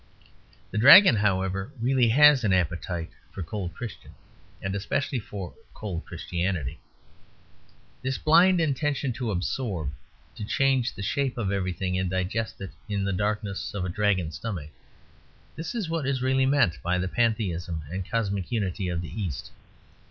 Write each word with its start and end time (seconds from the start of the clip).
The 0.71 0.79
Dragon, 0.79 1.17
however, 1.17 1.71
really 1.79 2.07
has 2.07 2.43
an 2.43 2.51
appetite 2.53 3.11
for 3.31 3.43
cold 3.43 3.75
Christian 3.75 4.15
and 4.59 4.73
especially 4.73 5.19
for 5.19 5.53
cold 5.75 6.05
Christianity. 6.07 6.79
This 8.01 8.17
blind 8.17 8.59
intention 8.59 9.13
to 9.13 9.29
absorb, 9.29 9.91
to 10.37 10.43
change 10.43 10.95
the 10.95 11.03
shape 11.03 11.37
of 11.37 11.51
everything 11.51 11.99
and 11.99 12.09
digest 12.09 12.59
it 12.61 12.71
in 12.89 13.03
the 13.03 13.13
darkness 13.13 13.75
of 13.75 13.85
a 13.85 13.89
dragon's 13.89 14.37
stomach; 14.37 14.71
this 15.55 15.75
is 15.75 15.87
what 15.87 16.07
is 16.07 16.23
really 16.23 16.47
meant 16.47 16.81
by 16.81 16.97
the 16.97 17.07
Pantheism 17.07 17.83
and 17.91 18.09
Cosmic 18.09 18.51
Unity 18.51 18.87
of 18.89 19.03
the 19.03 19.21
East. 19.21 19.51